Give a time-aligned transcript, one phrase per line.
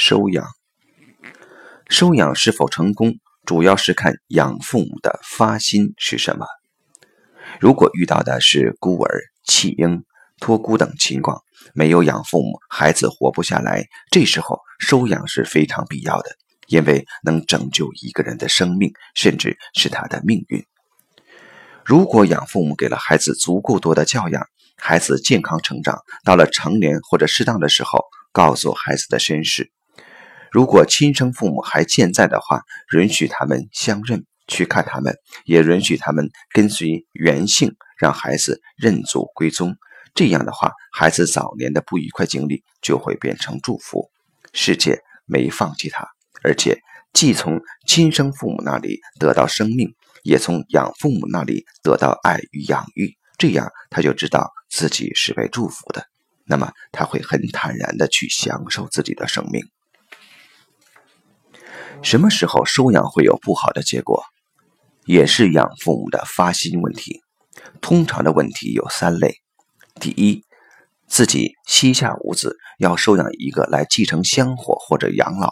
[0.00, 0.46] 收养，
[1.90, 6.46] 收养是否成功，主要是看养父母的发心是什么。
[7.60, 10.02] 如果遇到的是孤儿、弃婴、
[10.38, 11.42] 托孤等情况，
[11.74, 16.30] 没有养父母，孩子活不下来，这时候收养是非常必要的，
[16.66, 20.64] 因为能拯救一个人的生命，甚至是他的命运。
[21.84, 24.46] 如果养父母给了孩子足够多的教养，
[24.78, 29.70] 孩子健康成长，到了成年或者适当的时候，告诉孩子的身世。
[30.50, 32.62] 如果亲生父母还健在的话，
[32.96, 39.76] 允许他们相认，去看他们，也允许他们跟随原姓，让孩子认祖归宗。
[40.12, 44.10] 这样的话，孩子早年的不愉快经历就会变成祝福。
[44.52, 46.08] 世界没放弃他，
[46.42, 46.80] 而且
[47.12, 49.94] 既从亲生父母那里得到生命，
[50.24, 53.16] 也从养父母那里得到爱与养育。
[53.38, 56.04] 这样他就知道自己是被祝福的，
[56.44, 59.62] 那么他会很坦然的去享受自己的生命。
[62.02, 64.24] 什么时候收养会有不好的结果，
[65.04, 67.20] 也是养父母的发心问题。
[67.82, 69.36] 通常的问题有三类：
[70.00, 70.44] 第一，
[71.06, 75.50] 自己膝下无子，要收养一个来继承香火或者养老；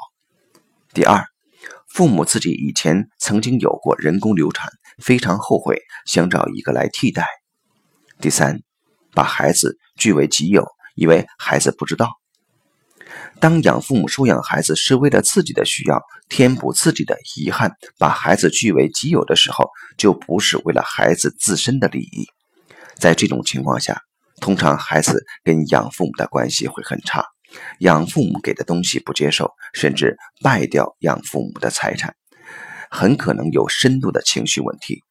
[0.94, 1.22] 第二，
[1.86, 4.70] 父母自己以前曾经有过人工流产，
[5.02, 7.24] 非常后悔，想找一个来替代；
[8.20, 8.62] 第三，
[9.12, 12.08] 把孩子据为己有，以为孩子不知道。
[13.40, 22.26] 当养父母收养孩子是为了自己的需要，填补自己的遗憾，把孩子据为己有的时候，就不是为了孩子自身的利益。
[22.96, 24.02] 在这种情况下，
[24.40, 27.24] 通常孩子跟养父母的关系会很差，
[27.78, 32.14] 养父母给的东西不接受，甚至败掉养父母的财产，
[32.90, 35.02] 很可能有深度的情绪问题。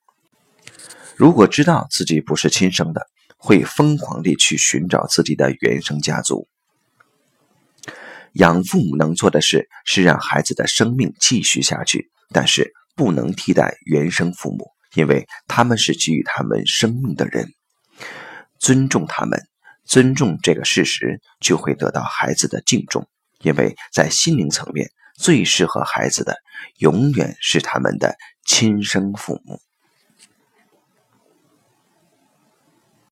[1.16, 6.48] 如果知道自己不是亲生的，会疯狂地去寻找自己的原生家族。
[8.34, 17.54] 养父母能做的事是让孩子的生命继续下去，但是不能替代原生父母，因为他们是给予他们生命的人。
[18.60, 19.40] 尊重他们，
[19.86, 23.08] 尊重这个事实，就会得到孩子的敬重，
[23.40, 26.36] 因为在心灵层面最适合孩子的，
[26.80, 28.16] 永远是他们的
[28.46, 29.60] 亲生父母。